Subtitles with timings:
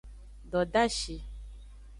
[0.51, 1.15] Dodashi.